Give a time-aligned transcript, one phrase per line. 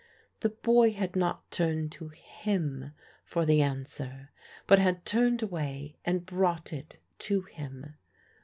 [0.39, 2.91] The boy had not turned to him
[3.23, 4.31] for the answer,
[4.65, 7.93] but had turned away and brought it to him.